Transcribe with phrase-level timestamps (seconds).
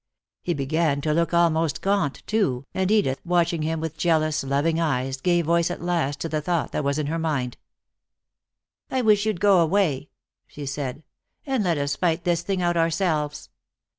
[0.41, 5.21] He began to look almost gaunt, too, and Edith, watching him with jealous, loving eyes,
[5.21, 7.55] gave voice at last to the thought that was in her mind.
[8.89, 10.09] "I wish you'd go away,"
[10.47, 11.03] she said,
[11.45, 13.51] "and let us fight this thing out ourselves.